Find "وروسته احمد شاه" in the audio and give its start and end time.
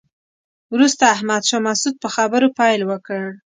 0.73-1.61